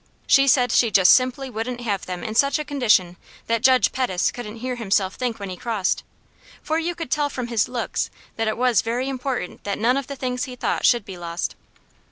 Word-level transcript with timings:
She 0.25 0.47
said 0.47 0.71
she 0.71 0.89
just 0.89 1.11
simply 1.11 1.47
wouldn't 1.51 1.81
have 1.81 2.07
them 2.07 2.23
in 2.23 2.33
such 2.33 2.57
a 2.57 2.65
condition 2.65 3.17
that 3.45 3.61
Judge 3.61 3.91
Pettis 3.91 4.31
couldn't 4.31 4.55
hear 4.55 4.73
himself 4.77 5.13
think 5.13 5.37
when 5.39 5.51
he 5.51 5.55
crossed; 5.55 6.01
for 6.63 6.79
you 6.79 6.95
could 6.95 7.11
tell 7.11 7.29
from 7.29 7.49
his 7.49 7.67
looks 7.69 8.09
that 8.35 8.47
it 8.47 8.57
was 8.57 8.81
very 8.81 9.07
important 9.07 9.63
that 9.63 9.77
none 9.77 9.97
of 9.97 10.07
the 10.07 10.15
things 10.15 10.45
he 10.45 10.55
thought 10.55 10.87
should 10.87 11.05
be 11.05 11.19
lost. 11.19 11.55